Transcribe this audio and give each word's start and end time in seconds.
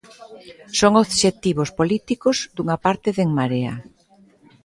Son 0.79 0.91
obxectivos 1.03 1.69
políticos 1.79 2.37
dunha 2.55 2.77
parte 2.85 3.09
de 3.15 3.21
En 3.25 3.31
Marea. 3.37 3.73